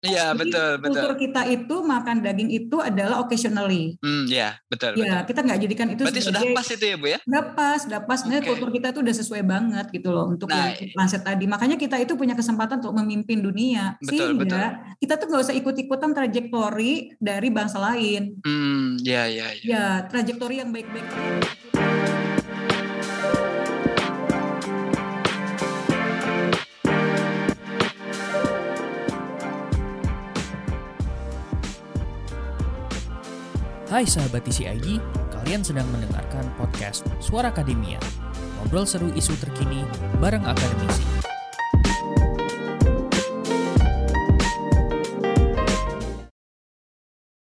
[0.00, 0.96] Iya betul betul.
[0.96, 4.00] Kultur kita itu makan daging itu adalah occasionally.
[4.00, 4.96] Hmm, ya betul.
[4.96, 5.28] Ya betul.
[5.28, 6.02] kita nggak jadikan itu.
[6.08, 7.18] Berarti sudah pas itu ya bu ya?
[7.20, 8.18] Sudah pas, sudah pas.
[8.20, 8.40] Okay.
[8.40, 11.44] kultur kita itu udah sesuai banget gitu loh untuk nah, mindset tadi.
[11.44, 14.00] Makanya kita itu punya kesempatan untuk memimpin dunia.
[14.00, 14.96] Betul, Sehingga betul.
[15.04, 18.40] kita tuh nggak usah ikut-ikutan trajektori dari bangsa lain.
[18.40, 19.52] Hmm, ya ya.
[19.60, 21.08] Ya, ya trajektori yang baik-baik.
[33.90, 35.02] Hai sahabat TCIG,
[35.34, 37.98] kalian sedang mendengarkan podcast Suara Akademia.
[38.62, 39.82] Ngobrol seru isu terkini
[40.22, 41.02] bareng akademisi.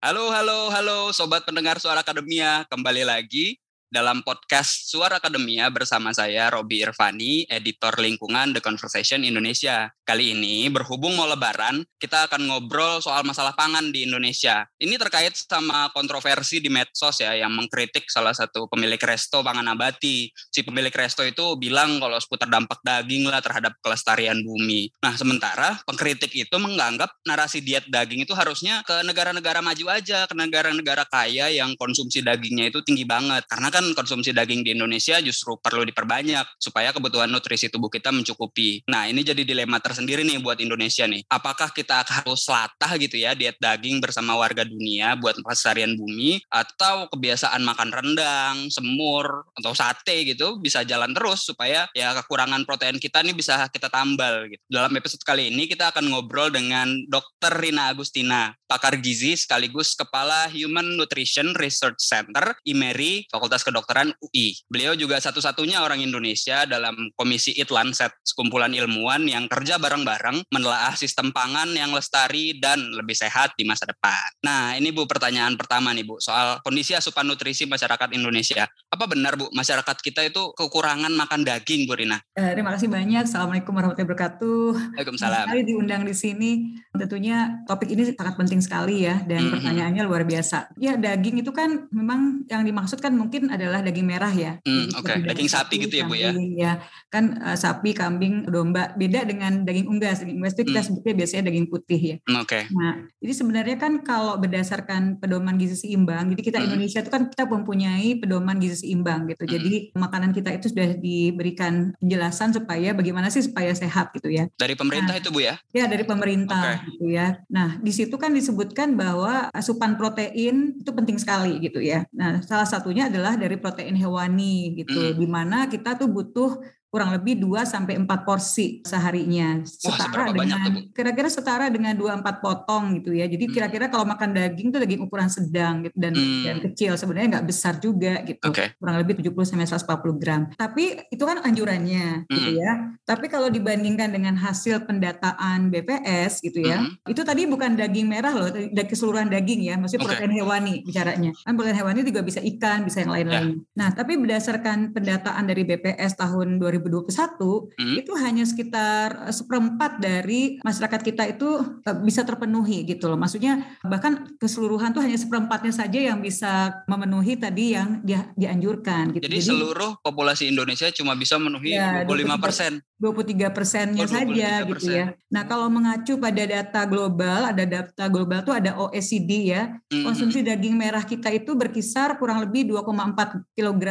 [0.04, 3.56] Halo, halo, halo sobat pendengar Suara Akademia, kembali lagi
[3.96, 9.88] dalam podcast Suara Akademia bersama saya Robi Irvani, editor lingkungan The Conversation Indonesia.
[10.04, 14.68] Kali ini berhubung mau lebaran, kita akan ngobrol soal masalah pangan di Indonesia.
[14.76, 20.28] Ini terkait sama kontroversi di medsos ya yang mengkritik salah satu pemilik resto pangan abati.
[20.52, 24.92] Si pemilik resto itu bilang kalau seputar dampak daging lah terhadap kelestarian bumi.
[25.00, 30.36] Nah, sementara pengkritik itu menganggap narasi diet daging itu harusnya ke negara-negara maju aja, ke
[30.36, 33.48] negara-negara kaya yang konsumsi dagingnya itu tinggi banget.
[33.48, 38.88] Karena kan konsumsi daging di Indonesia justru perlu diperbanyak supaya kebutuhan nutrisi tubuh kita mencukupi.
[38.90, 41.28] Nah, ini jadi dilema tersendiri nih buat Indonesia nih.
[41.30, 47.12] Apakah kita harus latah gitu ya diet daging bersama warga dunia buat pelestarian bumi atau
[47.12, 53.20] kebiasaan makan rendang, semur atau sate gitu bisa jalan terus supaya ya kekurangan protein kita
[53.22, 54.62] nih bisa kita tambal gitu.
[54.72, 57.60] Dalam episode kali ini kita akan ngobrol dengan Dr.
[57.60, 64.58] Rina Agustina, pakar gizi sekaligus kepala Human Nutrition Research Center IMERI Fakultas Kedokteran UI.
[64.68, 71.30] Beliau juga satu-satunya orang Indonesia dalam Komisi Itlanset, sekumpulan ilmuwan yang kerja bareng-bareng menelaah sistem
[71.30, 74.18] pangan yang lestari dan lebih sehat di masa depan.
[74.42, 78.66] Nah, ini Bu pertanyaan pertama nih Bu, soal kondisi asupan nutrisi masyarakat Indonesia.
[78.90, 82.18] Apa benar Bu, masyarakat kita itu kekurangan makan daging Bu Rina?
[82.34, 83.30] Eh, terima kasih banyak.
[83.30, 84.66] Assalamualaikum warahmatullahi wabarakatuh.
[84.98, 85.46] Waalaikumsalam.
[85.48, 86.52] Sekali diundang di sini.
[86.96, 89.54] Tentunya topik ini sangat penting sekali ya dan mm -hmm.
[89.58, 90.76] pertanyaannya luar biasa.
[90.80, 94.60] Ya, daging itu kan memang yang dimaksudkan mungkin adalah daging merah ya.
[94.64, 95.26] Hmm, Oke, okay.
[95.26, 96.32] daging sapi gitu ya bu ya?
[96.36, 96.74] ya
[97.10, 100.22] kan uh, sapi, kambing, domba beda dengan daging unggas.
[100.22, 100.88] Daging unggas itu kita hmm.
[100.92, 102.16] sebutnya biasanya daging putih ya.
[102.28, 102.50] Hmm, oke.
[102.50, 102.64] Okay.
[102.76, 106.68] Nah, jadi sebenarnya kan kalau berdasarkan pedoman gizi seimbang, jadi kita hmm.
[106.70, 109.44] Indonesia itu kan kita mempunyai pedoman gizi seimbang gitu.
[109.48, 109.54] Hmm.
[109.58, 114.46] Jadi makanan kita itu sudah diberikan penjelasan supaya bagaimana sih supaya sehat gitu ya.
[114.60, 115.56] Dari pemerintah nah, itu bu ya?
[115.72, 116.88] Ya dari pemerintah okay.
[116.92, 117.40] gitu ya.
[117.50, 122.06] Nah di situ kan disebutkan bahwa asupan protein itu penting sekali gitu ya.
[122.14, 125.18] Nah salah satunya adalah dari protein hewani gitu, mm.
[125.18, 126.62] di mana kita tuh butuh
[126.96, 129.60] kurang lebih 2 sampai 4 porsi seharinya.
[129.68, 133.28] Setara Wah, dengan kira-kira setara dengan 2 4 potong gitu ya.
[133.28, 133.54] Jadi hmm.
[133.54, 136.44] kira-kira kalau makan daging itu daging ukuran sedang gitu dan, hmm.
[136.48, 138.40] dan kecil sebenarnya nggak besar juga gitu.
[138.48, 138.72] Okay.
[138.80, 140.42] Kurang lebih 70 sampai 140 gram.
[140.56, 142.40] Tapi itu kan anjurannya gitu hmm.
[142.40, 142.72] gitu ya.
[143.04, 147.12] Tapi kalau dibandingkan dengan hasil pendataan BPS gitu ya, hmm.
[147.12, 150.16] itu tadi bukan daging merah loh, dari keseluruhan daging ya, maksudnya okay.
[150.16, 151.36] protein hewani bicaranya.
[151.44, 153.48] Kan protein hewani juga bisa ikan, bisa yang lain-lain.
[153.60, 153.76] Yeah.
[153.76, 157.96] Nah, tapi berdasarkan pendataan dari BPS tahun 2000 2021 hmm.
[158.00, 163.18] itu hanya sekitar eh, seperempat dari masyarakat kita itu eh, bisa terpenuhi gitu loh.
[163.18, 169.26] Maksudnya bahkan keseluruhan tuh hanya seperempatnya saja yang bisa memenuhi tadi yang dia dianjurkan gitu.
[169.26, 172.72] Jadi, Jadi seluruh populasi Indonesia cuma bisa memenuhi ya, 25 persen.
[172.96, 175.12] 23 persennya oh, saja gitu ya.
[175.28, 180.04] Nah kalau mengacu pada data global, ada data global tuh ada OECD ya, mm-hmm.
[180.08, 183.84] konsumsi daging merah kita itu berkisar kurang lebih 2,4 kg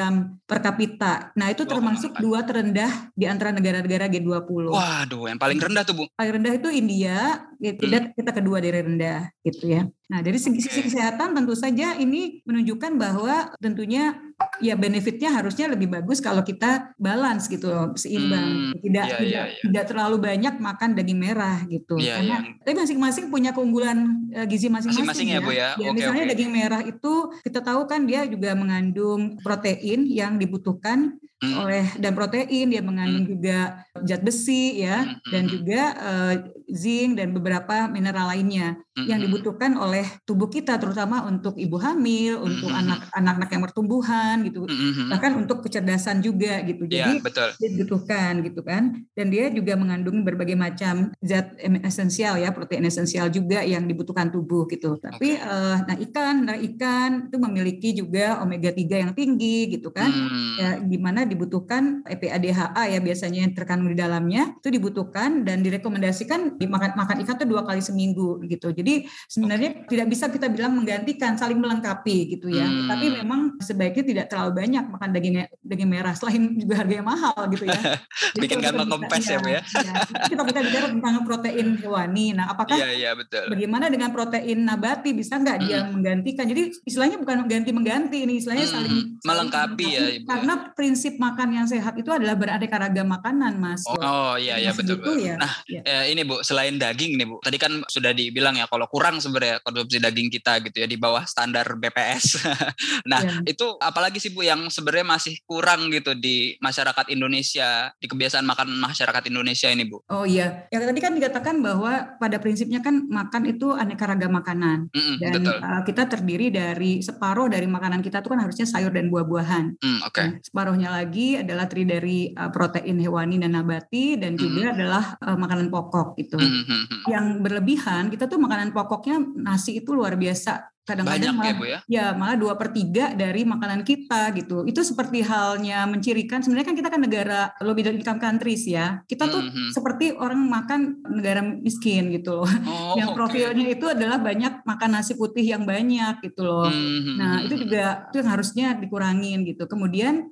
[0.48, 1.37] per kapita.
[1.37, 4.72] Nah itu termasuk dua terendah di antara negara-negara G20.
[4.72, 6.04] Waduh, yang paling rendah tuh Bu?
[6.16, 8.16] Paling rendah itu India, kita, mm.
[8.16, 9.84] kita kedua dari rendah gitu ya.
[10.04, 14.12] Nah, dari segi sisi kesehatan tentu saja ini menunjukkan bahwa tentunya
[14.60, 18.75] ya benefitnya harusnya lebih bagus kalau kita balance gitu seimbang.
[18.75, 19.62] Hmm, tidak iya, tidak iya, iya.
[19.65, 21.97] tidak terlalu banyak makan daging merah gitu.
[21.97, 22.53] Iya, Karena iya.
[22.60, 25.09] tapi masing-masing punya keunggulan uh, gizi masing-masing.
[25.09, 25.68] Masing-masing ya, ya Bu ya.
[25.80, 26.33] ya okay, misalnya okay.
[26.36, 31.54] daging merah itu kita tahu kan dia juga mengandung protein yang dibutuhkan hmm.
[31.65, 33.33] oleh dan protein dia mengandung hmm.
[33.36, 33.59] juga
[34.04, 35.30] zat besi ya hmm.
[35.33, 35.53] dan hmm.
[35.53, 36.34] juga uh,
[36.74, 39.06] zinc dan beberapa mineral lainnya hmm.
[39.06, 44.66] yang dibutuhkan oleh tubuh kita terutama untuk ibu hamil, untuk anak-anak yang bertumbuhan gitu.
[44.66, 45.10] Hmm.
[45.10, 46.91] Bahkan untuk kecerdasan juga gitu.
[46.91, 47.48] Ya, Jadi betul.
[47.62, 48.82] dia dibutuhkan gitu kan.
[49.15, 51.54] Dan dia juga mengandung berbagai macam zat
[51.86, 54.98] esensial ya, protein esensial juga yang dibutuhkan tubuh gitu.
[54.98, 55.47] Tapi okay.
[55.47, 60.10] uh, nah ikan, nah ikan itu memiliki juga omega 3 yang tinggi gitu kan.
[60.10, 60.56] Hmm.
[60.59, 65.62] Ya, di mana dibutuhkan EPA DHA ya biasanya yang terkandung di dalamnya itu dibutuhkan dan
[65.62, 68.72] direkomendasikan dimakan makan ikan itu dua kali seminggu gitu.
[68.72, 69.89] Jadi sebenarnya okay.
[69.91, 72.66] tidak bisa kita bilang menggantikan, saling melengkapi gitu ya.
[72.66, 72.89] Hmm.
[72.91, 77.65] Tapi memang sebaiknya tidak terlalu banyak makan daging daging merah selain juga harganya mahal gitu
[77.69, 77.81] ya.
[78.34, 79.63] Jadi Bikin kantong kempes ya, Bu ya.
[79.63, 79.95] ya.
[80.31, 82.27] Kita bisa bicara tentang protein hewani.
[82.34, 83.47] Nah, apakah Iya, iya betul.
[83.51, 85.66] Bagaimana dengan protein nabati bisa nggak hmm.
[85.66, 86.45] dia menggantikan?
[86.49, 88.75] Jadi istilahnya bukan mengganti-mengganti ini istilahnya hmm.
[88.75, 90.25] saling melengkapi ya, Ibu.
[90.25, 90.27] Ya.
[90.27, 93.83] Karena prinsip makan yang sehat itu adalah beraneka ragam makanan, Mas.
[93.89, 95.01] Oh, oh iya iya betul.
[95.01, 95.16] betul.
[95.21, 95.37] Ya.
[95.39, 95.83] Nah, ya.
[96.09, 97.42] Ini Bu, selain daging nih Bu.
[97.42, 101.27] Tadi kan sudah dibilang ya kalau kurang sebenarnya konsumsi daging kita gitu ya di bawah
[101.27, 102.47] standar BPS.
[103.10, 103.42] nah, ya.
[103.42, 108.71] itu apalagi sih Bu yang sebenarnya masih kurang gitu di masyarakat Indonesia, di kebiasaan makan
[108.78, 109.98] masyarakat Indonesia ini Bu?
[110.15, 114.92] Oh iya, yang tadi kan dikatakan bahwa pada prinsipnya kan makan itu aneka ragam makanan
[114.95, 115.56] mm -hmm, dan betul.
[115.59, 119.80] Uh, kita terdiri dari separuh dari makanan kita itu kan harusnya sayur dan buah-buahan.
[119.80, 120.15] Mm, Oke.
[120.15, 120.27] Okay.
[120.45, 124.74] separuhnya lagi adalah terdiri dari uh, protein hewani dan nabati dan juga mm.
[124.78, 126.34] adalah uh, makanan pokok gitu.
[126.39, 126.83] Mm -hmm.
[127.10, 131.78] Yang berlebihan kita tuh makanan pokoknya nasi itu luar biasa kadang-kadang malah, ya, Bu, ya?
[131.89, 136.77] ya malah dua per tiga dari makanan kita gitu itu seperti halnya mencirikan sebenarnya kan
[136.77, 139.72] kita kan negara low middle income countries ya kita tuh mm-hmm.
[139.72, 143.77] seperti orang makan negara miskin gitu loh oh, yang profilnya okay.
[143.80, 147.16] itu adalah banyak makan nasi putih yang banyak gitu loh mm-hmm.
[147.16, 150.28] nah itu juga itu yang harusnya dikurangin gitu kemudian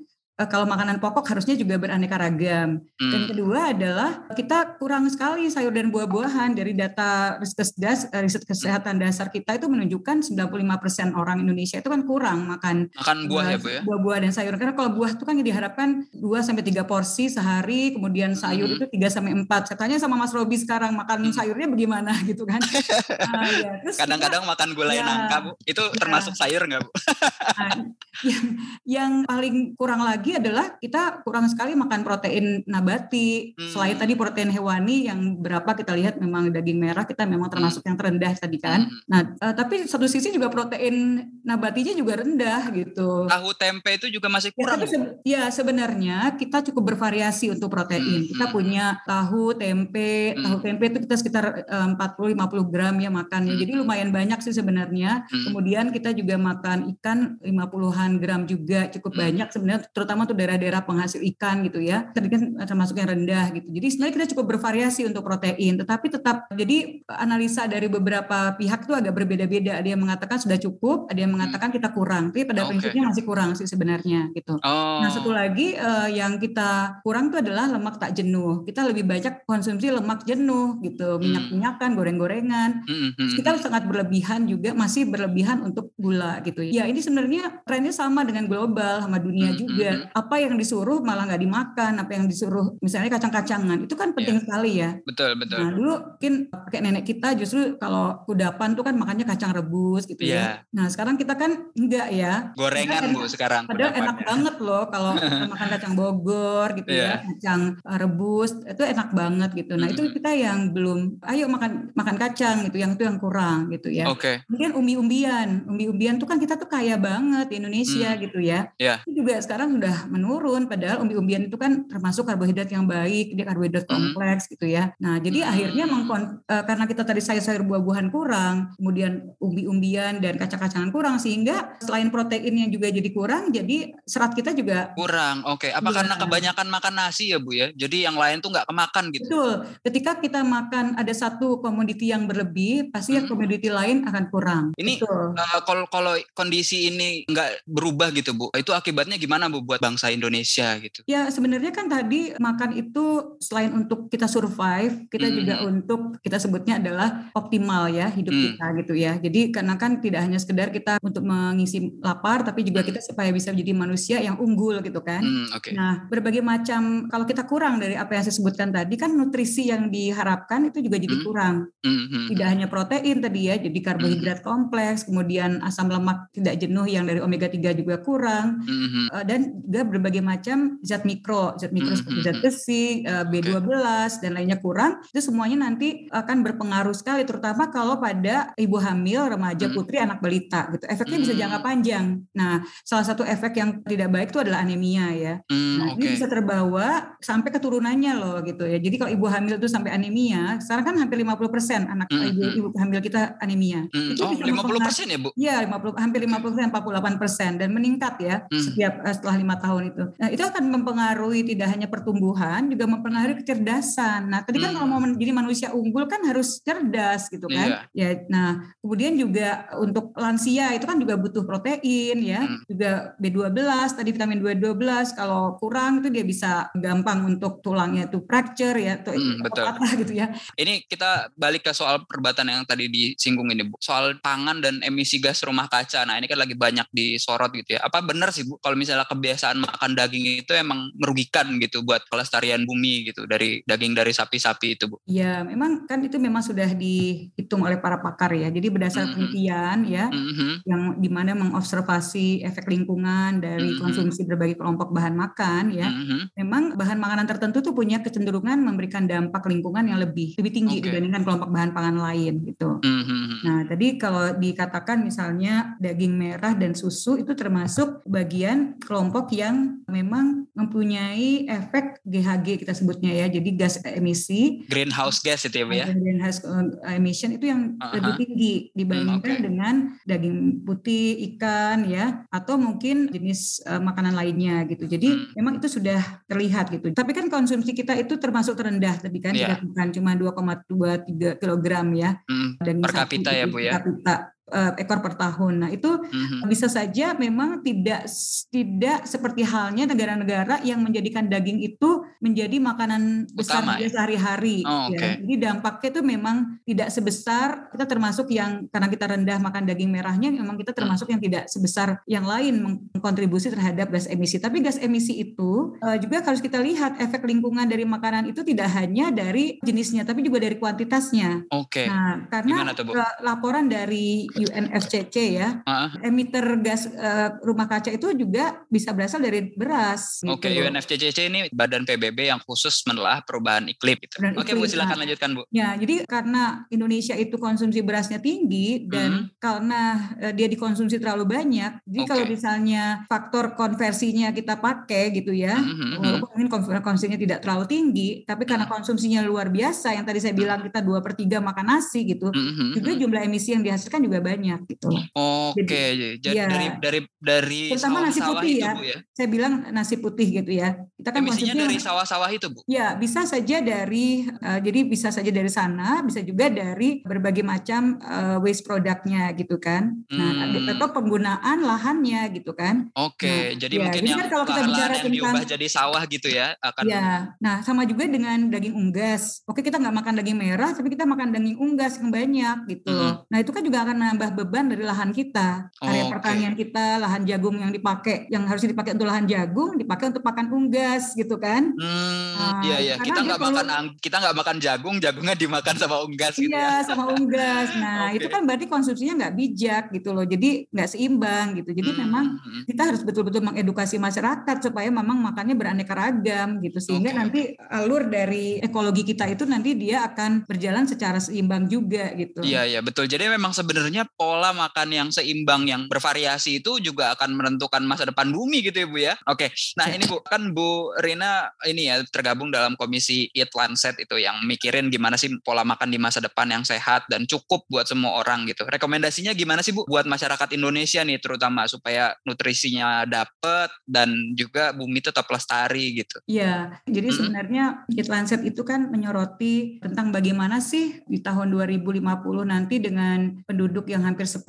[0.48, 2.80] kalau makanan pokok harusnya juga beraneka ragam.
[2.96, 3.12] Hmm.
[3.12, 8.96] Dan kedua adalah kita kurang sekali sayur dan buah-buahan dari data riset, eh, riset kesehatan
[8.96, 13.68] dasar kita itu menunjukkan 95% orang Indonesia itu kan kurang makan makan buah ya, Bu
[13.68, 13.80] ya.
[13.84, 14.54] Buah-buah dan sayur.
[14.56, 18.76] Karena kalau buah itu kan diharapkan 2 sampai 3 porsi sehari, kemudian sayur hmm.
[18.80, 19.68] itu 3 sampai 4.
[19.68, 21.34] Saya tanya sama Mas Robi sekarang makan hmm.
[21.36, 22.58] sayurnya bagaimana gitu kan.
[22.64, 23.92] nah, ya.
[24.00, 25.50] kadang-kadang makan gulai ya, nangka, Bu.
[25.68, 25.98] Itu ya.
[26.00, 26.90] termasuk sayur nggak, Bu?
[26.90, 27.76] nah,
[28.22, 28.44] yang,
[29.02, 33.58] yang paling kurang lagi lagi adalah kita kurang sekali makan protein nabati.
[33.58, 33.74] Hmm.
[33.74, 37.54] Selain tadi protein hewani yang berapa kita lihat memang daging merah kita memang hmm.
[37.58, 37.88] termasuk hmm.
[37.90, 38.86] yang terendah tadi kan.
[38.86, 39.02] Hmm.
[39.10, 43.26] Nah, uh, tapi satu sisi juga protein nabatinya juga rendah gitu.
[43.26, 44.78] Tahu tempe itu juga masih kurang.
[44.78, 48.06] Ya, se ya sebenarnya kita cukup bervariasi untuk protein.
[48.06, 48.22] Hmm.
[48.30, 48.54] Kita hmm.
[48.54, 50.42] punya tahu, tempe, hmm.
[50.46, 53.58] tahu tempe itu kita sekitar uh, 40-50 gram ya makannya.
[53.58, 53.62] Hmm.
[53.66, 55.26] Jadi lumayan banyak sih sebenarnya.
[55.26, 55.50] Hmm.
[55.50, 59.22] Kemudian kita juga makan ikan 50-an gram juga cukup hmm.
[59.26, 62.04] banyak sebenarnya terutama terutama untuk daerah-daerah penghasil ikan gitu ya.
[62.12, 63.64] Tadi kan termasuk yang rendah gitu.
[63.72, 68.92] Jadi sebenarnya kita cukup bervariasi untuk protein, tetapi tetap jadi analisa dari beberapa pihak itu
[68.92, 69.80] agak berbeda-beda.
[69.80, 72.28] Ada yang mengatakan sudah cukup, ada yang mengatakan kita kurang.
[72.28, 72.76] Tapi pada okay.
[72.76, 74.60] prinsipnya masih kurang sih sebenarnya gitu.
[74.60, 75.00] Oh.
[75.00, 78.68] Nah, satu lagi uh, yang kita kurang itu adalah lemak tak jenuh.
[78.68, 81.24] Kita lebih banyak konsumsi lemak jenuh gitu, hmm.
[81.24, 82.84] minyak-minyakan, goreng-gorengan.
[82.84, 86.60] Hmm, hmm, kita sangat berlebihan juga masih berlebihan untuk gula gitu.
[86.68, 91.42] Ya, ini sebenarnya trennya sama dengan global sama dunia juga apa yang disuruh malah nggak
[91.42, 94.44] dimakan, apa yang disuruh misalnya kacang-kacangan itu kan penting yeah.
[94.44, 94.90] sekali ya.
[95.06, 95.58] Betul betul.
[95.62, 96.34] Nah dulu mungkin
[96.70, 100.30] kayak nenek kita justru kalau kudapan tuh kan makannya kacang rebus gitu yeah.
[100.30, 100.40] ya.
[100.42, 100.52] Iya.
[100.74, 102.34] Nah sekarang kita kan enggak ya.
[102.54, 103.66] Gorengan bu sekarang.
[103.66, 105.12] Padahal enak banget loh kalau
[105.52, 107.20] makan kacang Bogor gitu yeah.
[107.20, 109.74] ya, kacang eh, rebus itu enak banget gitu.
[109.76, 113.88] Nah itu kita yang belum, ayo makan makan kacang gitu, yang itu yang kurang gitu
[113.92, 114.08] ya.
[114.08, 114.20] Oke.
[114.20, 114.34] Okay.
[114.48, 118.20] Kemudian umbi-umbian, umbi-umbian tuh kan kita tuh kaya banget di Indonesia hmm.
[118.28, 118.70] gitu ya.
[118.78, 119.02] Yeah.
[119.04, 123.84] Itu juga sekarang udah menurun padahal umbi-umbian itu kan termasuk karbohidrat yang baik dia karbohidrat
[123.84, 123.92] hmm.
[123.92, 125.52] kompleks gitu ya nah jadi hmm.
[125.52, 131.76] akhirnya mengkon, uh, karena kita tadi sayur-sayur buah-buahan kurang kemudian umbi-umbian dan kacang-kacangan kurang sehingga
[131.84, 135.70] selain proteinnya juga jadi kurang jadi serat kita juga kurang oke okay.
[135.76, 135.94] apa ya.
[136.00, 139.52] karena kebanyakan makan nasi ya bu ya jadi yang lain tuh nggak kemakan gitu betul
[139.84, 143.28] ketika kita makan ada satu komoditi yang berlebih pasti hmm.
[143.28, 148.72] komoditi lain akan kurang ini uh, kalau kalau kondisi ini nggak berubah gitu bu itu
[148.72, 151.02] akibatnya gimana bu buat bangsa Indonesia gitu?
[151.10, 155.34] Ya sebenarnya kan tadi makan itu selain untuk kita survive, kita hmm.
[155.34, 158.44] juga untuk kita sebutnya adalah optimal ya hidup hmm.
[158.54, 159.12] kita gitu ya.
[159.18, 162.88] Jadi karena kan tidak hanya sekedar kita untuk mengisi lapar, tapi juga hmm.
[162.94, 165.26] kita supaya bisa menjadi manusia yang unggul gitu kan.
[165.26, 165.74] Hmm, okay.
[165.74, 169.90] Nah berbagai macam kalau kita kurang dari apa yang saya sebutkan tadi kan nutrisi yang
[169.90, 171.26] diharapkan itu juga jadi hmm.
[171.26, 171.54] kurang.
[171.82, 172.06] Hmm.
[172.06, 174.46] hmm tidak hanya protein tadi ya, jadi karbohidrat hmm.
[174.46, 179.12] kompleks, kemudian asam lemak tidak jenuh yang dari omega 3 juga kurang, hmm.
[179.12, 182.00] uh, dan juga berbagai macam zat mikro, zat mikro mm-hmm.
[182.04, 184.20] seperti zat besi, eh, B12 okay.
[184.20, 189.72] dan lainnya kurang, itu semuanya nanti akan berpengaruh sekali terutama kalau pada ibu hamil, remaja,
[189.72, 190.84] putri, anak balita gitu.
[190.84, 192.20] Efeknya bisa jangka panjang.
[192.36, 195.34] Nah, salah satu efek yang tidak baik itu adalah anemia ya.
[195.48, 196.04] Nah, okay.
[196.04, 198.76] ini bisa terbawa sampai keturunannya loh gitu ya.
[198.76, 203.00] Jadi kalau ibu hamil itu sampai anemia, sekarang kan hampir 50% anak ibu, ibu hamil
[203.00, 203.88] kita anemia.
[203.88, 205.30] Itu oh, bisa 50% ya, Bu?
[205.32, 210.04] Iya, 50 hampir 50%, 48% dan meningkat ya setiap uh, setelah lima tahun itu.
[210.18, 214.26] Nah, itu akan mempengaruhi tidak hanya pertumbuhan, juga mempengaruhi kecerdasan.
[214.26, 214.76] Nah, tadi kan hmm.
[214.76, 217.86] kalau mau menjadi manusia unggul kan harus cerdas gitu kan.
[217.94, 218.18] Iya.
[218.18, 222.66] Ya, nah, kemudian juga untuk lansia itu kan juga butuh protein ya, hmm.
[222.66, 223.62] juga B12,
[223.94, 229.14] tadi vitamin B12 kalau kurang itu dia bisa gampang untuk tulangnya itu fracture ya, atau
[229.14, 229.64] hmm, betul.
[229.64, 230.26] apa gitu ya.
[230.58, 235.22] Ini kita balik ke soal perbatan yang tadi disinggung ini Bu, soal pangan dan emisi
[235.22, 236.02] gas rumah kaca.
[236.02, 237.80] Nah, ini kan lagi banyak disorot gitu ya.
[237.84, 242.64] Apa benar sih Bu kalau misalnya kebiasaan makan daging itu emang merugikan gitu buat kelestarian
[242.64, 244.96] bumi gitu dari daging dari sapi-sapi itu Bu?
[245.08, 248.48] Ya, memang kan itu memang sudah dihitung oleh para pakar ya.
[248.48, 249.14] Jadi berdasarkan mm -hmm.
[249.32, 250.52] penelitian ya, mm -hmm.
[250.68, 253.82] yang di mana mengobservasi efek lingkungan dari mm -hmm.
[253.82, 256.20] konsumsi berbagai kelompok bahan makan ya, mm -hmm.
[256.38, 260.90] memang bahan makanan tertentu tuh punya kecenderungan memberikan dampak lingkungan yang lebih lebih tinggi okay.
[260.90, 262.78] dibandingkan kelompok bahan pangan lain gitu.
[262.82, 263.21] Mm -hmm.
[263.42, 270.46] Nah, tadi kalau dikatakan misalnya daging merah dan susu itu termasuk bagian kelompok yang memang
[270.54, 274.62] mempunyai efek GHG kita sebutnya ya, jadi gas emisi.
[274.70, 275.86] Greenhouse gas itu ya, Bu ya?
[275.90, 277.92] Greenhouse eh, emission itu yang uh -huh.
[277.98, 279.46] lebih tinggi dibandingkan hmm, okay.
[279.48, 279.74] dengan
[280.06, 284.86] daging putih, ikan ya, atau mungkin jenis uh, makanan lainnya gitu.
[284.86, 285.34] Jadi hmm.
[285.34, 286.94] memang itu sudah terlihat gitu.
[286.94, 289.58] Tapi kan konsumsi kita itu termasuk terendah tadi kan yeah.
[289.58, 292.22] dikatakan cuma 2,23 kilogram ya.
[292.28, 292.54] Hmm.
[292.62, 293.72] Dan per kapita ya Bu ya.
[293.78, 295.66] Kapita uh, ekor per tahun.
[295.66, 296.46] Nah, itu mm-hmm.
[296.46, 298.04] bisa saja memang tidak
[298.52, 303.88] tidak seperti halnya negara-negara yang menjadikan daging itu menjadi makanan besar Utama, ya?
[303.88, 304.62] sehari-hari.
[304.68, 305.18] Oh, okay.
[305.18, 305.24] ya.
[305.24, 306.36] Jadi dampaknya itu memang
[306.68, 311.12] tidak sebesar kita termasuk yang karena kita rendah makan daging merahnya memang kita termasuk mm.
[311.16, 314.36] yang tidak sebesar yang lain mengkontribusi terhadap gas emisi.
[314.36, 318.68] Tapi gas emisi itu uh, juga harus kita lihat efek lingkungan dari makanan itu tidak
[318.76, 321.48] hanya dari jenisnya tapi juga dari kuantitasnya.
[321.48, 321.84] Oke.
[321.84, 321.86] Okay.
[321.88, 322.92] Nah, karena tuh,
[323.24, 325.90] laporan dari UNFCCC ya, uh.
[326.02, 330.22] emiter gas uh, rumah kaca itu juga bisa berasal dari beras.
[330.26, 330.68] Oke, okay, gitu.
[330.68, 333.98] UNFCCC ini badan PBB yang khusus menelah perubahan iklim.
[333.98, 334.16] Gitu.
[334.38, 335.42] Oke, okay, Bu silakan nah, lanjutkan Bu.
[335.52, 339.40] Ya, jadi karena Indonesia itu konsumsi berasnya tinggi dan hmm.
[339.42, 339.80] karena
[340.22, 342.08] uh, dia dikonsumsi terlalu banyak, jadi okay.
[342.08, 345.74] kalau misalnya faktor konversinya kita pakai gitu ya, hmm.
[345.74, 345.98] hmm, hmm.
[345.98, 346.48] walaupun mungkin
[346.80, 348.74] konsumsinya tidak terlalu tinggi, tapi karena hmm.
[348.78, 352.78] konsumsinya luar biasa yang tadi saya bilang kita dua per tiga makan nasi gitu, hmm.
[352.78, 354.88] juga jumlah emisi yang dihasilkan juga banyak gitu.
[355.18, 356.16] Oke, okay.
[356.22, 358.72] jadi ya, dari dari dari terutama nasi putih itu, ya.
[358.72, 358.98] Bu, ya.
[359.10, 360.68] Saya bilang nasi putih gitu ya.
[360.94, 362.60] Kita kan Emisinya dari sawah-sawah itu, Bu.
[362.70, 367.98] Ya, bisa saja dari uh, jadi bisa saja dari sana, bisa juga dari berbagai macam
[367.98, 370.06] uh, waste produknya gitu kan.
[370.14, 370.78] Nah, hmm.
[370.78, 372.88] atau penggunaan lahannya gitu kan.
[372.94, 373.42] Oke, okay.
[373.54, 376.02] nah, jadi ya, mungkin jadi yang kan kalau kita bicara yang tentang diubah jadi sawah
[376.06, 377.32] gitu ya akan Ya.
[377.40, 379.40] Nah, sama juga dengan daging unggas.
[379.48, 382.92] Oke, kita nggak makan daging merah, tapi kita makan daging unggas yang banyak gitu.
[382.92, 383.24] Hmm.
[383.32, 385.72] Nah, itu kan juga akan menambah beban dari lahan kita.
[385.80, 390.12] Area oh, pertanian kita, lahan jagung yang dipakai, yang harusnya dipakai untuk lahan jagung, dipakai
[390.12, 391.72] untuk pakan unggas gitu kan.
[391.72, 392.94] Hmm, nah, iya iya.
[393.00, 393.66] Kita nggak makan
[393.96, 396.92] kita nggak makan jagung, jagungnya dimakan sama unggas gitu iya, ya.
[396.92, 397.72] sama unggas.
[397.80, 398.16] Nah, okay.
[398.20, 400.28] itu kan berarti konsumsinya nggak bijak gitu loh.
[400.28, 401.70] Jadi nggak seimbang gitu.
[401.72, 402.62] Jadi hmm, memang hmm, hmm.
[402.68, 407.18] kita harus betul-betul mengedukasi masyarakat supaya memang makannya beraneka ragam gitu sehingga okay.
[407.18, 407.40] nanti
[407.72, 412.44] alur dari ekologi kita itu nanti dia akan berjalan secara seimbang juga gitu.
[412.44, 413.08] Iya iya betul.
[413.08, 418.30] Jadi memang sebenarnya pola makan yang seimbang yang bervariasi itu juga akan menentukan masa depan
[418.32, 419.14] bumi gitu ya Bu ya.
[419.28, 419.50] Oke.
[419.78, 424.42] Nah, ini Bu kan Bu Rina ini ya tergabung dalam komisi Eat Lancet itu yang
[424.44, 428.48] mikirin gimana sih pola makan di masa depan yang sehat dan cukup buat semua orang
[428.50, 428.66] gitu.
[428.66, 434.98] Rekomendasinya gimana sih Bu buat masyarakat Indonesia nih terutama supaya nutrisinya dapet dan juga bumi
[435.04, 436.18] tetap lestari gitu.
[436.26, 436.82] Iya.
[436.88, 437.16] Jadi hmm.
[437.16, 442.02] sebenarnya Eat Lancet itu kan menyoroti tentang bagaimana sih di tahun 2050
[442.48, 444.48] nanti dengan penduduk yang hampir 10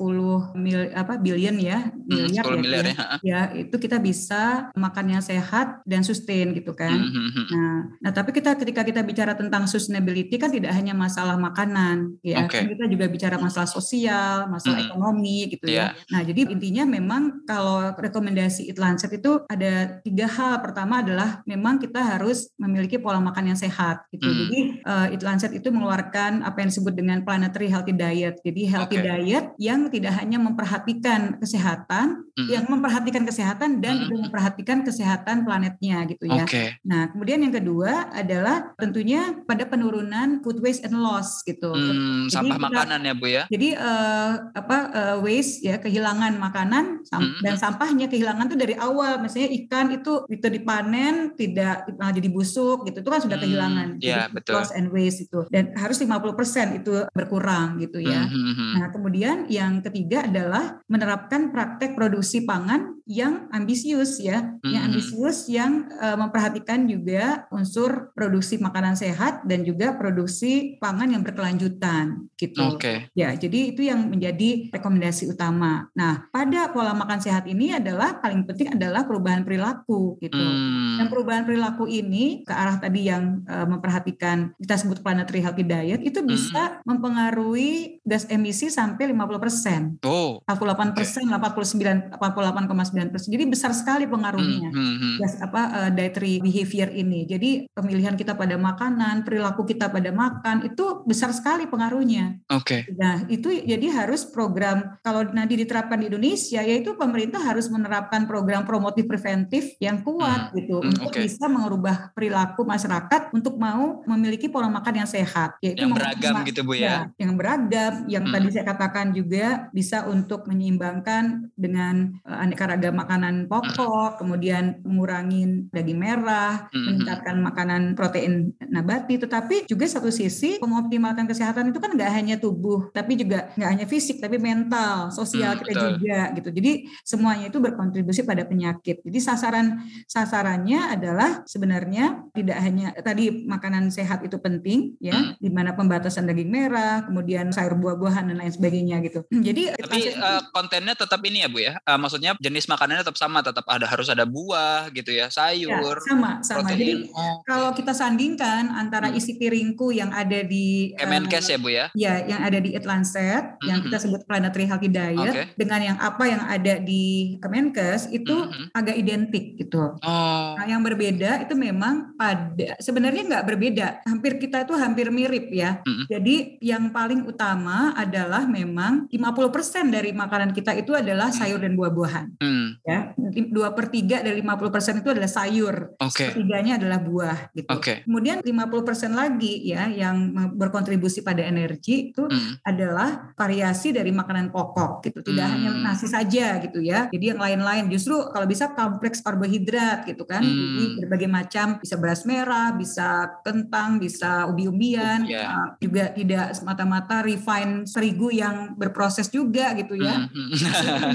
[0.56, 2.96] mil apa billion ya miliar hmm, ya, miliar ya.
[3.20, 7.46] ya itu kita bisa makan yang sehat dan sustain gitu kan hmm, hmm, hmm.
[7.52, 12.46] nah nah tapi kita ketika kita bicara tentang sustainability kan tidak hanya masalah makanan ya
[12.46, 12.64] okay.
[12.64, 14.86] kan kita juga bicara masalah sosial masalah hmm.
[14.88, 15.92] ekonomi gitu yeah.
[15.92, 21.42] ya nah jadi intinya memang kalau rekomendasi Eat Lancet itu ada tiga hal pertama adalah
[21.44, 24.38] memang kita harus memiliki pola makan yang sehat gitu hmm.
[24.46, 29.02] jadi uh, Eat Lancet itu mengeluarkan apa yang disebut dengan planetary healthy diet jadi healthy
[29.02, 29.04] okay.
[29.10, 32.48] diet yang tidak hanya memperhatikan kesehatan, mm.
[32.50, 34.00] yang memperhatikan kesehatan dan mm.
[34.06, 36.44] juga memperhatikan kesehatan planetnya gitu ya.
[36.44, 36.76] Okay.
[36.84, 41.72] Nah, kemudian yang kedua adalah tentunya pada penurunan food waste and loss gitu.
[41.72, 43.44] Mm, sampah kita, makanan ya Bu ya.
[43.48, 47.40] Jadi uh, apa uh, waste ya kehilangan makanan mm.
[47.40, 49.22] dan sampahnya kehilangan tuh dari awal.
[49.22, 53.00] Misalnya ikan itu itu dipanen tidak malah jadi busuk gitu.
[53.00, 54.02] Itu kan sudah kehilangan.
[54.04, 54.52] Yeah, jadi betul.
[54.60, 55.46] loss and waste itu.
[55.48, 58.26] Dan harus 50% itu berkurang gitu ya.
[58.26, 58.70] Mm -hmm.
[58.78, 65.48] Nah, kemudian kemudian yang ketiga adalah menerapkan praktek produksi pangan yang ambisius ya, yang ambisius
[65.48, 72.76] yang uh, memperhatikan juga unsur produksi makanan sehat dan juga produksi pangan yang berkelanjutan gitu.
[72.76, 73.08] Okay.
[73.12, 75.88] Ya, jadi itu yang menjadi rekomendasi utama.
[75.92, 80.40] Nah, pada pola makan sehat ini adalah paling penting adalah perubahan perilaku gitu.
[80.40, 81.00] Hmm.
[81.00, 86.00] Dan perubahan perilaku ini ke arah tadi yang uh, memperhatikan kita sebut planetary healthy diet
[86.00, 86.88] itu bisa hmm.
[86.88, 90.02] mempengaruhi gas emisi sampai 50%.
[90.04, 90.42] Oh.
[90.44, 92.10] 48 persen, okay.
[92.10, 93.28] 89, 48,9 persen.
[93.30, 95.44] Jadi besar sekali pengaruhnya hmm, hmm, hmm.
[95.50, 97.24] Apa uh, dietary behavior ini.
[97.24, 102.42] Jadi pemilihan kita pada makanan, perilaku kita pada makan itu besar sekali pengaruhnya.
[102.50, 102.84] Oke.
[102.86, 102.94] Okay.
[102.96, 108.64] Nah itu jadi harus program kalau nanti diterapkan di Indonesia, yaitu pemerintah harus menerapkan program
[108.64, 110.54] promotif preventif yang kuat hmm.
[110.58, 111.26] gitu hmm, untuk okay.
[111.28, 115.58] bisa mengubah perilaku masyarakat untuk mau memiliki pola makan yang sehat.
[115.60, 116.82] Yaitu yang beragam gitu bu ya.
[116.84, 116.96] ya.
[117.26, 118.34] Yang beragam, yang hmm.
[118.34, 125.68] tadi saya katakan juga bisa untuk menyeimbangkan dengan uh, aneka ragam makanan pokok, kemudian mengurangi
[125.74, 126.84] daging merah, mm-hmm.
[126.86, 129.18] meningkatkan makanan protein nabati.
[129.18, 133.86] Tetapi juga satu sisi mengoptimalkan kesehatan itu kan nggak hanya tubuh, tapi juga nggak hanya
[133.90, 135.88] fisik, tapi mental, sosial mm, kita betul.
[135.98, 136.48] juga gitu.
[136.54, 139.02] Jadi semuanya itu berkontribusi pada penyakit.
[139.02, 145.42] Jadi sasaran sasarannya adalah sebenarnya tidak hanya tadi makanan sehat itu penting ya, mm.
[145.42, 149.24] di mana pembatasan daging merah, kemudian sayur buah-buahan dan lain sebagainya gitu.
[149.30, 151.78] Jadi tapi uh, kontennya tetap ini ya Bu ya.
[151.86, 156.06] Uh, maksudnya jenis makanannya tetap sama, tetap ada harus ada buah gitu ya, sayur, ya,
[156.06, 156.66] sama, sama.
[156.66, 156.78] Protein.
[156.78, 157.36] Jadi oh.
[157.46, 159.18] kalau kita sandingkan antara hmm.
[159.18, 161.86] isi piringku yang ada di Kemenkes uh, ya Bu ya?
[161.94, 163.66] Ya, yang ada di Eat Lancet, hmm.
[163.66, 165.46] yang kita sebut planetary healthy diet okay.
[165.54, 168.74] dengan yang apa yang ada di Kemenkes itu hmm.
[168.74, 169.96] agak identik gitu.
[170.02, 170.54] Oh.
[170.58, 175.80] Nah, yang berbeda itu memang pada sebenarnya nggak berbeda, hampir kita itu hampir mirip ya.
[175.86, 176.04] Hmm.
[176.10, 178.73] Jadi yang paling utama adalah memang
[179.08, 182.26] 50% dari makanan kita itu adalah sayur dan buah-buahan.
[182.40, 183.16] Hmm ya
[183.48, 186.30] dua per tiga dari 50 persen itu adalah sayur okay.
[186.30, 188.04] sepertiganya adalah buah gitu okay.
[188.04, 192.64] kemudian 50 persen lagi ya yang berkontribusi pada energi itu hmm.
[192.64, 195.54] adalah variasi dari makanan pokok gitu tidak hmm.
[195.56, 200.44] hanya nasi saja gitu ya jadi yang lain-lain justru kalau bisa kompleks karbohidrat gitu kan
[200.44, 200.54] hmm.
[200.54, 205.48] jadi berbagai macam bisa beras merah bisa kentang bisa ubi-ubian yeah.
[205.50, 210.52] uh, juga tidak semata-mata refine terigu yang berproses juga gitu ya hmm.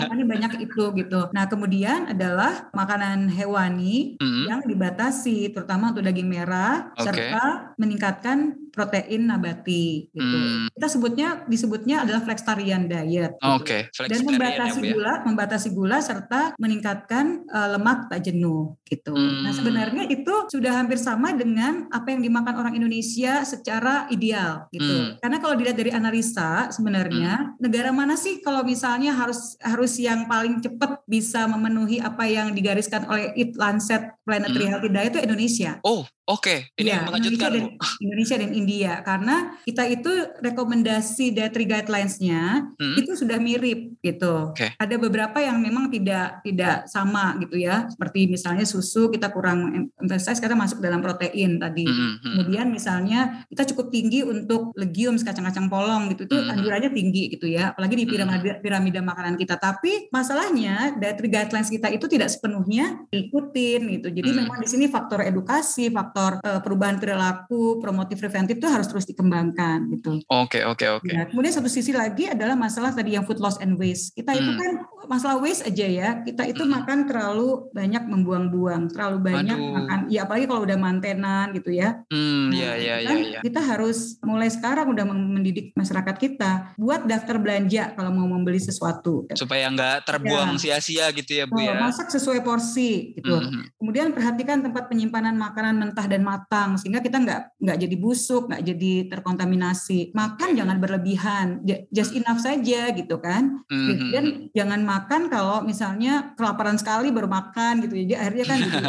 [0.09, 4.45] Ini banyak itu gitu Nah, kemudian adalah makanan hewani mm-hmm.
[4.49, 7.05] yang dibatasi terutama untuk daging merah okay.
[7.05, 10.37] serta meningkatkan protein nabati gitu.
[10.37, 10.65] Hmm.
[10.73, 13.35] Kita sebutnya disebutnya adalah flexitarian diet.
[13.35, 13.45] Gitu.
[13.45, 14.07] Oke, okay.
[14.07, 19.13] Dan membatasi ya, gula, membatasi gula serta meningkatkan uh, lemak tak jenuh gitu.
[19.13, 19.45] Hmm.
[19.45, 24.87] Nah, sebenarnya itu sudah hampir sama dengan apa yang dimakan orang Indonesia secara ideal gitu.
[24.87, 25.09] Hmm.
[25.21, 27.61] Karena kalau dilihat dari analisa sebenarnya hmm.
[27.61, 33.05] negara mana sih kalau misalnya harus harus yang paling cepat bisa memenuhi apa yang digariskan
[33.09, 34.71] oleh Eat Lancet Planetary hmm.
[34.71, 35.71] Healthy Diet itu Indonesia.
[35.81, 36.77] Oh, Oke, okay.
[36.77, 37.49] ini ya, mengejutkan.
[37.49, 37.65] Indonesia dan,
[38.05, 40.11] Indonesia dan India karena kita itu
[40.45, 43.01] rekomendasi dietary guidelines-nya hmm.
[43.01, 44.53] itu sudah mirip gitu.
[44.53, 44.77] Okay.
[44.77, 47.89] Ada beberapa yang memang tidak tidak sama gitu ya.
[47.89, 51.89] Seperti misalnya susu kita kurang emphasize karena masuk dalam protein tadi.
[51.89, 51.97] Hmm.
[51.97, 52.21] hmm, hmm.
[52.21, 56.29] Kemudian misalnya kita cukup tinggi untuk legumes kacang-kacang polong gitu.
[56.29, 56.45] Itu hmm.
[56.45, 56.53] hmm.
[56.61, 57.73] anjurannya tinggi gitu ya.
[57.73, 59.57] Apalagi di piramida piramida makanan kita.
[59.57, 64.13] Tapi masalahnya dietary guidelines kita itu tidak sepenuhnya ikutin gitu.
[64.13, 64.37] Jadi hmm.
[64.45, 69.07] memang di sini faktor edukasi, faktor faktor uh, perubahan perilaku promotif preventif itu harus terus
[69.07, 70.19] dikembangkan gitu.
[70.27, 71.07] Oke okay, oke okay, oke.
[71.07, 71.15] Okay.
[71.15, 74.11] Nah, kemudian satu sisi lagi adalah masalah tadi yang food loss and waste.
[74.13, 74.39] Kita hmm.
[74.43, 74.71] itu kan
[75.09, 76.09] masalah waste aja ya.
[76.21, 76.71] Kita itu hmm.
[76.71, 79.73] makan terlalu banyak membuang-buang, terlalu banyak Aduh.
[79.73, 79.99] makan.
[80.13, 82.05] Ya apalagi kalau udah mantenan gitu ya.
[82.13, 83.39] Hmm, nah, ya, ya, kan ya, ya.
[83.41, 89.25] Kita harus mulai sekarang udah mendidik masyarakat kita buat daftar belanja kalau mau membeli sesuatu.
[89.33, 90.77] Supaya nggak terbuang ya.
[90.77, 91.17] sia-sia ya.
[91.17, 91.73] gitu ya Bu oh, ya.
[91.81, 93.33] Masak sesuai porsi gitu.
[93.33, 93.65] Hmm.
[93.81, 98.61] Kemudian perhatikan tempat penyimpanan makanan mentah dan matang sehingga kita nggak nggak jadi busuk, nggak
[98.61, 100.13] jadi terkontaminasi.
[100.13, 103.65] Makan jangan berlebihan, just enough saja gitu kan.
[103.73, 104.09] Mm-hmm.
[104.13, 107.95] Dan jangan makan kalau misalnya kelaparan sekali baru makan gitu.
[108.05, 108.77] Jadi akhirnya kan gitu.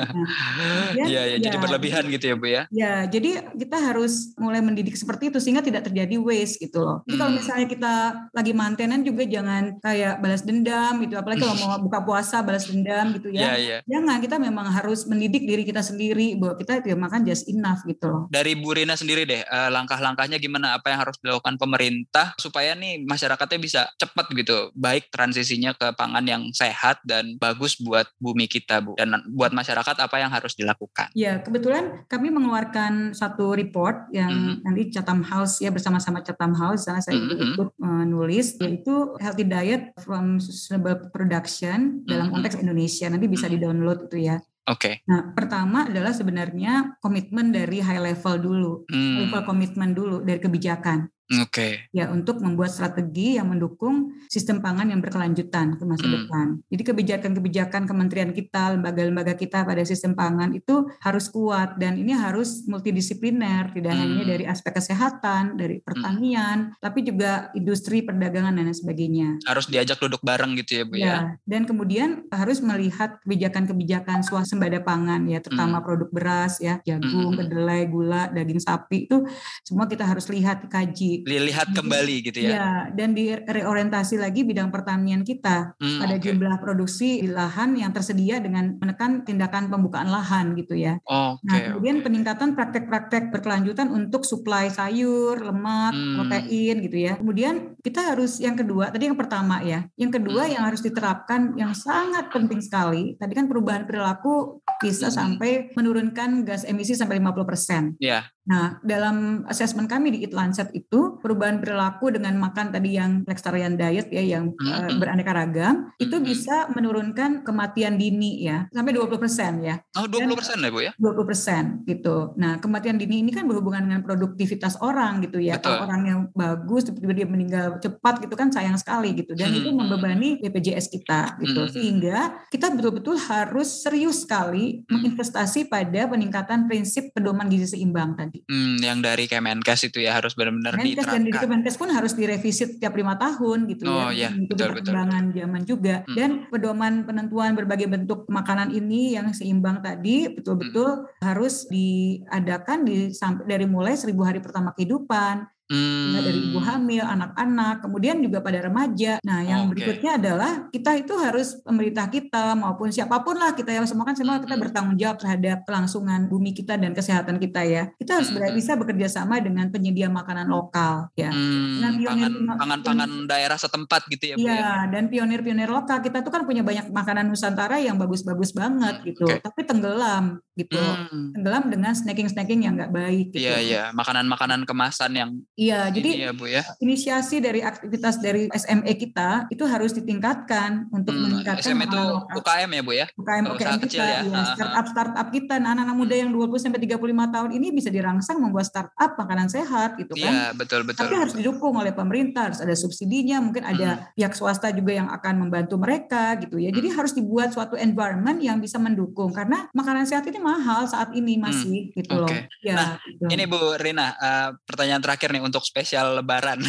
[0.61, 2.63] Nah, ya, ya, ya, jadi berlebihan gitu ya Bu ya.
[2.69, 7.01] Ya, jadi kita harus mulai mendidik seperti itu sehingga tidak terjadi waste gitu loh.
[7.07, 7.21] Jadi mm.
[7.21, 7.95] kalau misalnya kita
[8.35, 11.15] lagi mantenan juga jangan kayak balas dendam gitu.
[11.17, 13.55] Apalagi kalau mau buka puasa balas dendam gitu ya.
[13.55, 13.81] Yeah, yeah.
[13.89, 18.07] Jangan kita memang harus mendidik diri kita sendiri bahwa kita ya makan just enough gitu
[18.11, 18.23] loh.
[18.29, 20.77] Dari Bu Rina sendiri deh, uh, langkah-langkahnya gimana?
[20.77, 26.25] Apa yang harus dilakukan pemerintah supaya nih masyarakatnya bisa cepat gitu, baik transisinya ke pangan
[26.27, 31.13] yang sehat dan bagus buat bumi kita Bu dan buat masyarakat apa yang harus dilakukan.
[31.15, 34.57] Ya, kebetulan kami mengeluarkan satu report yang mm -hmm.
[34.67, 37.49] nanti Chatham House ya bersama-sama Chatham House sana saya mm -hmm.
[37.55, 43.07] ikut menulis yaitu Healthy Diet from Sustainable Production dalam konteks Indonesia.
[43.11, 44.37] Nanti bisa di-download itu ya.
[44.71, 45.03] Oke.
[45.03, 45.09] Okay.
[45.11, 49.27] Nah, pertama adalah sebenarnya komitmen dari high level dulu, hmm.
[49.27, 51.11] level komitmen dulu dari kebijakan.
[51.31, 51.47] Oke.
[51.47, 51.73] Okay.
[51.95, 56.15] Ya untuk membuat strategi yang mendukung sistem pangan yang berkelanjutan ke masa hmm.
[56.19, 56.47] depan.
[56.67, 62.67] Jadi kebijakan-kebijakan kementerian kita, lembaga-lembaga kita pada sistem pangan itu harus kuat dan ini harus
[62.67, 64.03] multidisipliner, tidak hmm.
[64.03, 65.87] hanya dari aspek kesehatan, dari hmm.
[65.87, 66.83] pertanian, hmm.
[66.83, 69.39] tapi juga industri, perdagangan dan sebagainya.
[69.47, 71.07] Harus diajak duduk bareng gitu ya, Bu ya.
[71.07, 71.19] ya.
[71.47, 75.87] Dan kemudian harus melihat kebijakan-kebijakan swasembada pangan ya, terutama hmm.
[75.87, 77.39] produk beras ya, jagung, hmm.
[77.39, 79.23] kedelai, gula, daging sapi itu
[79.63, 82.51] semua kita harus lihat kaji Lihat kembali gitu ya.
[82.51, 86.25] Ya, dan direorientasi lagi bidang pertanian kita hmm, pada okay.
[86.31, 90.99] jumlah produksi di lahan yang tersedia dengan menekan tindakan pembukaan lahan gitu ya.
[91.05, 92.05] Okay, nah, kemudian okay.
[92.07, 96.15] peningkatan praktek-praktek berkelanjutan untuk suplai sayur, lemak, hmm.
[96.21, 97.15] protein gitu ya.
[97.21, 99.87] Kemudian kita harus yang kedua, tadi yang pertama ya.
[99.97, 100.53] Yang kedua hmm.
[100.57, 105.17] yang harus diterapkan yang sangat penting sekali, tadi kan perubahan perilaku bisa hmm.
[105.17, 108.01] sampai menurunkan gas emisi sampai 50%.
[108.01, 108.23] Iya.
[108.23, 108.25] Yeah.
[108.51, 113.79] Nah, dalam asesmen kami di Eat Lancet itu perubahan perilaku dengan makan tadi yang flexitarian
[113.79, 119.79] diet ya yang uh, beraneka ragam itu bisa menurunkan kematian dini ya sampai 20% ya.
[119.95, 120.93] Oh, 20% persen ya, Bu ya?
[120.99, 122.35] 20% gitu.
[122.35, 125.63] Nah, kematian dini ini kan berhubungan dengan produktivitas orang gitu ya.
[125.63, 125.71] Betul.
[125.71, 129.63] Kalau orang yang bagus tiba-tiba dia meninggal cepat gitu kan sayang sekali gitu dan mm-hmm.
[129.63, 131.55] itu membebani BPJS kita gitu.
[131.55, 131.75] Mm-hmm.
[131.79, 132.19] Sehingga
[132.51, 134.91] kita betul-betul harus serius sekali mm-hmm.
[134.91, 138.40] menginvestasi pada peningkatan prinsip pedoman gizi seimbang tadi.
[138.47, 141.21] Hmm, yang dari Kemenkes itu ya harus benar-benar diterapkan.
[141.21, 143.93] Dan di Kemenkes pun harus direvisi setiap lima tahun gitu ya.
[143.93, 144.31] oh, ya.
[144.33, 145.95] Itu betul, perkembangan betul, zaman juga.
[146.07, 146.17] Hmm.
[146.17, 151.23] Dan pedoman penentuan berbagai bentuk makanan ini yang seimbang tadi betul-betul hmm.
[151.25, 156.19] harus diadakan di sampai dari mulai seribu hari pertama kehidupan Hmm.
[156.19, 159.23] dari ibu hamil, anak-anak, kemudian juga pada remaja.
[159.23, 159.79] Nah, yang okay.
[159.79, 164.19] berikutnya adalah kita itu harus pemerintah kita maupun siapa pun lah kita yang semua kan
[164.19, 164.65] semua kita hmm.
[164.67, 167.87] bertanggung jawab terhadap kelangsungan bumi kita dan kesehatan kita ya.
[167.95, 168.51] Kita harus hmm.
[168.59, 171.31] bisa bekerja sama dengan penyedia makanan lokal ya.
[171.31, 172.03] Hmm.
[172.03, 174.51] Nah, pangan-pangan daerah setempat gitu ya, Bu, ya.
[174.51, 179.23] Iya, dan pionir-pionir lokal kita tuh kan punya banyak makanan Nusantara yang bagus-bagus banget gitu,
[179.23, 179.39] okay.
[179.39, 180.83] tapi tenggelam gitu.
[180.83, 181.31] Hmm.
[181.31, 183.47] Tenggelam dengan snacking-snacking yang nggak baik gitu.
[183.47, 185.31] Iya, iya, makanan-makanan kemasan yang
[185.61, 186.65] Iya, jadi ya, Bu, ya.
[186.81, 192.05] inisiasi dari aktivitas dari SME kita itu harus ditingkatkan untuk hmm, meningkatkan SME itu
[192.41, 193.07] UKM ya, Bu ya?
[193.13, 194.21] UKM UKM kita, kecil ya.
[194.25, 196.97] ya startup startup kita nah, anak-anak muda yang 20 sampai 35
[197.37, 200.33] tahun ini bisa dirangsang membuat startup makanan sehat gitu kan.
[200.33, 201.05] Iya, betul betul.
[201.05, 204.17] Tapi harus didukung oleh pemerintah, harus ada subsidinya, mungkin ada hmm.
[204.17, 206.73] pihak swasta juga yang akan membantu mereka gitu ya.
[206.73, 206.97] Jadi hmm.
[206.97, 211.93] harus dibuat suatu environment yang bisa mendukung karena makanan sehat ini mahal saat ini masih
[211.93, 211.97] hmm.
[212.01, 212.49] gitu okay.
[212.49, 212.65] loh.
[212.65, 213.29] Ya, nah, gitu.
[213.29, 216.63] ini Bu Rina, uh, pertanyaan terakhir nih untuk spesial lebaran.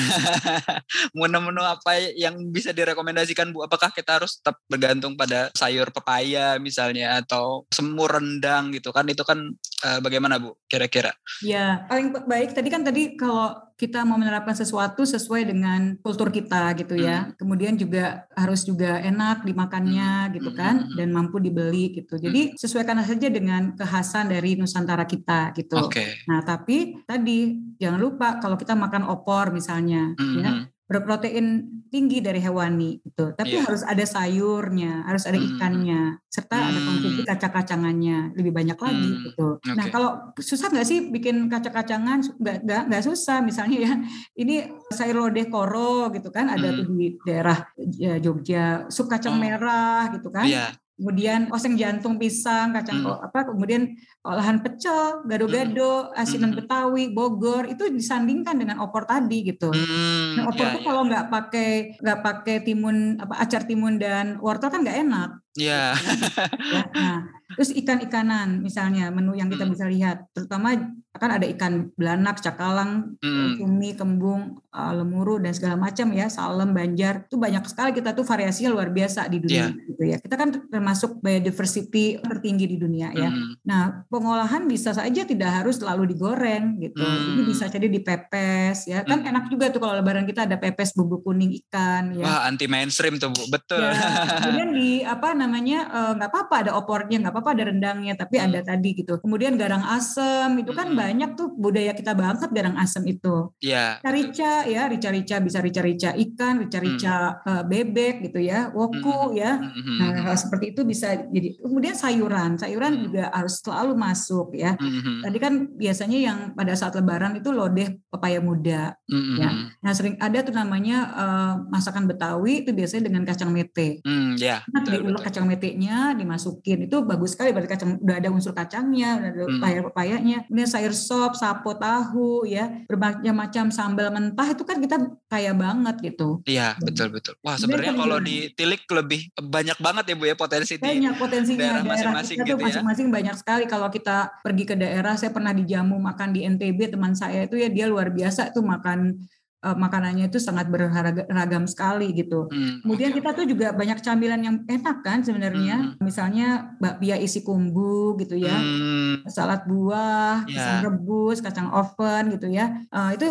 [1.17, 3.61] Menu-menu apa yang bisa direkomendasikan Bu?
[3.61, 9.05] Apakah kita harus tetap bergantung pada sayur pepaya misalnya atau semur rendang gitu kan?
[9.05, 9.53] Itu kan
[9.85, 11.13] uh, bagaimana Bu kira-kira?
[11.45, 16.77] Ya, paling baik tadi kan tadi kalau kita mau menerapkan sesuatu sesuai dengan kultur kita
[16.77, 17.25] gitu ya.
[17.25, 17.33] Hmm.
[17.33, 20.31] Kemudian juga harus juga enak dimakannya hmm.
[20.37, 20.93] gitu hmm, kan hmm.
[21.01, 22.21] dan mampu dibeli gitu.
[22.21, 22.61] Jadi hmm.
[22.61, 25.89] sesuaikan saja dengan kekhasan dari Nusantara kita gitu.
[25.89, 26.21] Okay.
[26.29, 30.37] Nah, tapi tadi jangan lupa kalau kita makan opor misalnya hmm.
[30.37, 30.51] ya
[30.91, 33.25] berprotein tinggi dari hewani itu.
[33.31, 33.63] Tapi yeah.
[33.63, 36.27] harus ada sayurnya, harus ada ikannya, hmm.
[36.27, 36.67] serta hmm.
[36.67, 39.21] ada konsumsi kacang-kacangannya lebih banyak lagi hmm.
[39.31, 39.47] gitu.
[39.63, 39.75] Okay.
[39.79, 42.19] Nah kalau susah nggak sih bikin kacang-kacangan?
[42.39, 43.39] Nggak nggak susah.
[43.39, 43.93] Misalnya ya
[44.35, 46.77] ini sayur lodeh koro gitu kan, ada hmm.
[46.83, 47.57] tuh di daerah
[47.95, 49.41] ya, Jogja, sup kacang oh.
[49.41, 50.47] merah gitu kan.
[50.47, 53.25] Yeah kemudian oseng jantung pisang, kacang hmm.
[53.25, 56.21] apa, kemudian olahan pecel, gado-gado, hmm.
[56.21, 56.61] asinan hmm.
[56.61, 59.73] Betawi, Bogor itu disandingkan dengan opor tadi gitu.
[59.73, 60.37] Hmm.
[60.37, 60.85] Nah, opor ya, tuh ya.
[60.85, 65.40] kalau nggak pakai nggak pakai timun apa acar timun dan wortel kan nggak enak.
[65.59, 65.91] Iya.
[65.91, 66.91] Yeah.
[66.95, 67.17] nah,
[67.59, 69.73] terus ikan-ikanan misalnya menu yang kita hmm.
[69.75, 70.79] bisa lihat, terutama
[71.11, 73.59] akan ada ikan belanak, cakalang, hmm.
[73.59, 77.27] cumi, kembung, uh, lemuru dan segala macam ya, salem, banjar.
[77.27, 79.87] Itu banyak sekali kita tuh variasinya luar biasa di dunia yeah.
[79.91, 80.17] gitu ya.
[80.23, 83.27] Kita kan termasuk biodiversity tertinggi di dunia ya.
[83.27, 83.59] Hmm.
[83.67, 87.03] Nah, pengolahan bisa saja tidak harus selalu digoreng gitu.
[87.03, 87.35] Hmm.
[87.35, 89.03] Jadi bisa jadi dipepes ya.
[89.03, 89.31] Kan hmm.
[89.35, 92.23] enak juga tuh kalau lebaran kita ada pepes bumbu kuning ikan ya.
[92.23, 93.51] Wah, anti mainstream tuh Bu.
[93.51, 93.83] Betul.
[93.83, 98.13] Ya, kemudian di apa namanya eh, nggak uh, apa-apa ada opornya, nggak apa-apa ada rendangnya,
[98.13, 98.45] tapi hmm.
[98.47, 99.17] ada tadi gitu.
[99.17, 100.97] Kemudian garang asem itu kan hmm.
[100.97, 103.49] banyak tuh budaya kita banget garang asem itu.
[103.59, 103.99] Iya.
[103.99, 104.11] Yeah.
[104.11, 107.49] Rica ya, rica-rica bisa rica-rica ikan, rica-rica hmm.
[107.49, 109.39] uh, bebek gitu ya, woku hmm.
[109.39, 109.51] ya.
[109.57, 109.97] Hmm.
[109.97, 111.57] Nah, hal seperti itu bisa jadi.
[111.57, 113.03] Kemudian sayuran, sayuran hmm.
[113.09, 114.77] juga harus selalu masuk ya.
[114.77, 115.25] Hmm.
[115.25, 119.35] Tadi kan biasanya yang pada saat lebaran itu lodeh pepaya muda hmm.
[119.41, 119.49] ya.
[119.81, 124.03] Nah, sering ada tuh namanya uh, masakan Betawi itu biasanya dengan kacang mete.
[124.03, 124.61] Hmm, ya.
[124.69, 129.29] Nah, diulek kacang metenya dimasukin itu bagus sekali berarti kacang udah ada unsur kacangnya, udah
[129.31, 129.53] ada hmm.
[129.55, 130.37] pepaya-pepayanya.
[130.51, 134.99] Kemudian sayur sop, sapo tahu ya, berbagai macam sambal mentah itu kan kita
[135.31, 136.43] kaya banget gitu.
[136.43, 137.39] Iya, betul betul.
[137.39, 142.37] Wah, sebenarnya kalau ditilik lebih banyak banget ya Bu ya potensi banyak potensinya daerah masing-masing
[142.43, 142.67] gitu ya.
[142.67, 147.15] Masing-masing banyak sekali kalau kita pergi ke daerah, saya pernah dijamu makan di NTB teman
[147.15, 149.15] saya itu ya dia luar biasa tuh makan
[149.61, 152.49] uh, makanannya itu sangat beragam sekali gitu.
[152.49, 153.17] Hmm, Kemudian okay.
[153.21, 155.95] kita tuh juga banyak camilan yang enak kan sebenarnya.
[155.95, 156.01] Hmm.
[156.01, 158.57] Misalnya bakpia isi kumbu gitu ya.
[158.57, 159.23] Hmm.
[159.29, 160.49] Salad buah, yeah.
[160.49, 162.81] pisang rebus, kacang oven gitu ya.
[162.89, 163.29] Uh, itu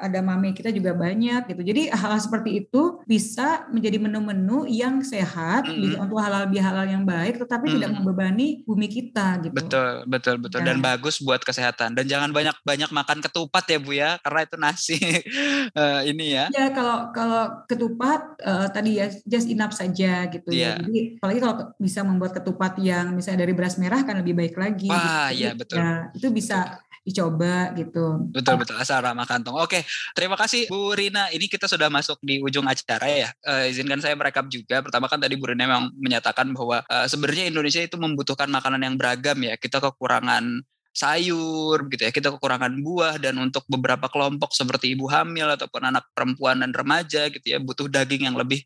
[0.00, 1.62] ada mami kita juga banyak gitu.
[1.64, 5.80] Jadi hal, -hal seperti itu bisa menjadi menu-menu yang sehat, hmm.
[5.80, 7.74] bisa untuk halal bihalal yang baik tetapi hmm.
[7.80, 9.56] tidak membebani bumi kita gitu.
[9.56, 10.60] Betul, betul, betul.
[10.62, 10.66] Ya.
[10.72, 11.96] Dan bagus buat kesehatan.
[11.96, 14.98] Dan jangan banyak-banyak makan ketupat ya Bu ya, karena itu nasi
[15.74, 16.46] uh, ini ya.
[16.50, 20.76] Ya kalau kalau ketupat uh, tadi ya just enough saja gitu yeah.
[20.76, 20.82] ya.
[20.82, 20.84] Iya.
[20.86, 24.88] Jadi apalagi kalau bisa membuat ketupat yang misalnya dari beras merah kan lebih baik lagi.
[24.88, 25.40] Wah, gitu.
[25.42, 25.76] iya betul.
[25.78, 28.28] Ya, itu bisa dicoba gitu.
[28.28, 29.56] Betul betul asal ramah kantong.
[29.56, 31.32] Oke, terima kasih Bu Rina.
[31.32, 33.28] Ini kita sudah masuk di ujung acara ya.
[33.40, 34.84] Uh, izinkan saya merekap juga.
[34.84, 38.94] Pertama kan tadi Bu Rina memang menyatakan bahwa uh, sebenarnya Indonesia itu membutuhkan makanan yang
[39.00, 39.56] beragam ya.
[39.56, 42.12] Kita kekurangan sayur gitu ya.
[42.12, 47.30] Kita kekurangan buah dan untuk beberapa kelompok seperti ibu hamil ataupun anak perempuan dan remaja
[47.30, 48.62] gitu ya butuh daging yang lebih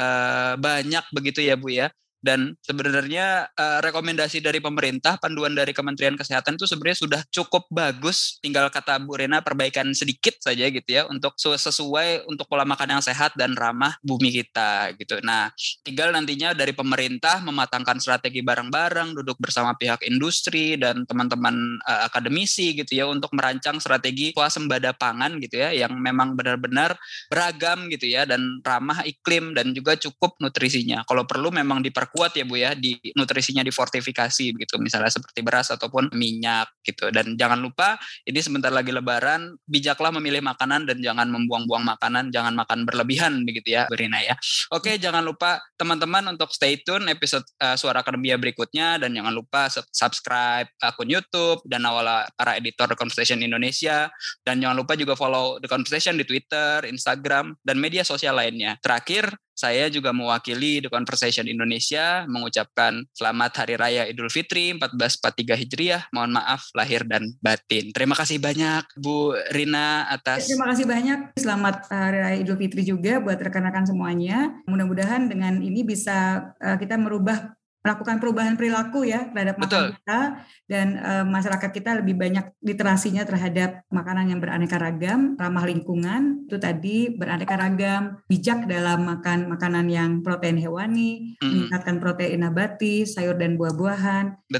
[0.00, 1.92] uh, banyak begitu ya Bu ya
[2.24, 8.40] dan sebenarnya uh, rekomendasi dari pemerintah, panduan dari Kementerian Kesehatan itu sebenarnya sudah cukup bagus.
[8.40, 13.02] Tinggal kata Bu Rena perbaikan sedikit saja gitu ya untuk sesuai untuk pola makan yang
[13.04, 15.20] sehat dan ramah bumi kita gitu.
[15.22, 15.52] Nah,
[15.86, 22.74] tinggal nantinya dari pemerintah mematangkan strategi bareng-bareng, duduk bersama pihak industri dan teman-teman uh, akademisi
[22.74, 26.96] gitu ya untuk merancang strategi swasembada pangan gitu ya yang memang benar-benar
[27.30, 31.06] beragam gitu ya dan ramah iklim dan juga cukup nutrisinya.
[31.06, 35.68] Kalau perlu memang diperkuat kuat ya Bu ya di nutrisinya difortifikasi begitu misalnya seperti beras
[35.74, 37.10] ataupun minyak gitu.
[37.10, 42.54] Dan jangan lupa ini sebentar lagi lebaran bijaklah memilih makanan dan jangan membuang-buang makanan jangan
[42.56, 44.38] makan berlebihan begitu ya Berina ya.
[44.72, 48.96] Oke jangan lupa teman-teman untuk stay tune episode uh, suara akademia berikutnya.
[49.02, 52.06] Dan jangan lupa subscribe akun YouTube dan awal
[52.38, 54.08] para editor The Conversation Indonesia.
[54.46, 58.78] Dan jangan lupa juga follow The Conversation di Twitter, Instagram dan media sosial lainnya.
[58.78, 66.02] Terakhir saya juga mewakili The Conversation Indonesia mengucapkan selamat Hari Raya Idul Fitri 1443 Hijriah.
[66.12, 67.88] Mohon maaf lahir dan batin.
[67.96, 71.40] Terima kasih banyak Bu Rina atas Terima kasih banyak.
[71.40, 74.60] Selamat Hari Raya Idul Fitri juga buat rekan-rekan semuanya.
[74.68, 80.20] Mudah-mudahan dengan ini bisa eh, kita merubah melakukan perubahan perilaku ya terhadap makanan kita
[80.66, 86.58] dan uh, masyarakat kita lebih banyak literasinya terhadap makanan yang beraneka ragam, ramah lingkungan, itu
[86.58, 91.46] tadi beraneka ragam, bijak dalam makan makanan yang protein hewani, mm.
[91.46, 94.50] meningkatkan protein nabati, sayur dan buah-buahan,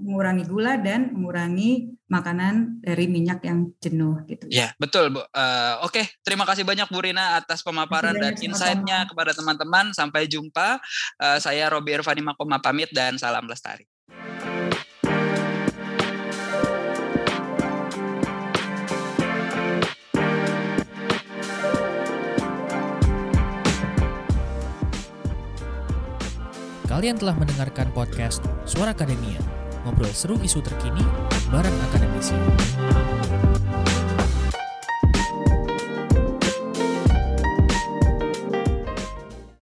[0.00, 4.50] mengurangi gula dan mengurangi makanan dari minyak yang jenuh gitu.
[4.50, 5.22] Ya, betul Bu.
[5.22, 6.04] Uh, Oke, okay.
[6.26, 9.94] terima kasih banyak Bu Rina atas pemaparan dan insight-nya kepada teman-teman.
[9.94, 10.82] Sampai jumpa.
[11.16, 13.86] Uh, saya Robi Irvani Makoma pamit dan salam lestari.
[26.90, 29.38] Kalian telah mendengarkan podcast Suara Akademia,
[29.86, 31.00] ngobrol seru isu terkini
[31.50, 32.38] barang akademisi.